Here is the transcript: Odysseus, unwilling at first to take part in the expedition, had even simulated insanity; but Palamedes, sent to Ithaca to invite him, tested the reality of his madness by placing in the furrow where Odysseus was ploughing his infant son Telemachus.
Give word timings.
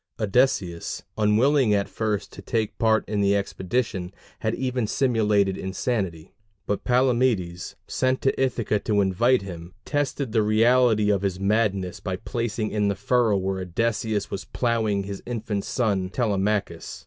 Odysseus, 0.19 1.03
unwilling 1.15 1.75
at 1.75 1.87
first 1.87 2.33
to 2.33 2.41
take 2.41 2.75
part 2.79 3.07
in 3.07 3.21
the 3.21 3.35
expedition, 3.35 4.11
had 4.39 4.55
even 4.55 4.87
simulated 4.87 5.55
insanity; 5.55 6.33
but 6.65 6.83
Palamedes, 6.83 7.75
sent 7.87 8.19
to 8.19 8.33
Ithaca 8.43 8.79
to 8.79 9.01
invite 9.01 9.43
him, 9.43 9.75
tested 9.85 10.31
the 10.31 10.41
reality 10.41 11.11
of 11.11 11.21
his 11.21 11.39
madness 11.39 11.99
by 11.99 12.15
placing 12.15 12.71
in 12.71 12.87
the 12.87 12.95
furrow 12.95 13.37
where 13.37 13.59
Odysseus 13.61 14.31
was 14.31 14.43
ploughing 14.43 15.03
his 15.03 15.21
infant 15.27 15.63
son 15.65 16.09
Telemachus. 16.09 16.99